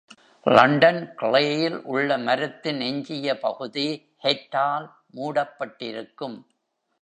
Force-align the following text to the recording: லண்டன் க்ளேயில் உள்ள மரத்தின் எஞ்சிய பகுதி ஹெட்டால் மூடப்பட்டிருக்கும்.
லண்டன் 0.45 1.13
க்ளேயில் 1.15 1.77
உள்ள 1.85 2.17
மரத்தின் 2.17 2.79
எஞ்சிய 2.79 3.37
பகுதி 3.39 3.85
ஹெட்டால் 4.23 4.87
மூடப்பட்டிருக்கும். 5.15 6.37